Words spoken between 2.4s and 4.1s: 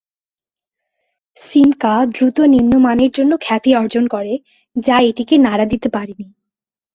নিম্ন মানের জন্য খ্যাতি অর্জন